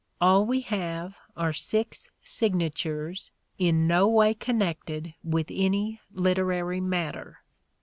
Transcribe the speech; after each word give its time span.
All 0.19 0.47
we 0.47 0.61
have 0.61 1.15
are 1.37 1.53
six 1.53 2.09
signatures 2.23 3.29
in 3.59 3.85
no 3.85 4.07
way 4.07 4.33
connected 4.33 5.13
with 5.23 5.51
any 5.51 6.01
literary 6.11 6.81
matter. 6.81 7.43